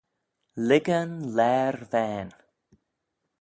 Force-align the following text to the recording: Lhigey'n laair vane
Lhigey'n 0.67 1.11
laair 1.35 1.75
vane 1.91 2.35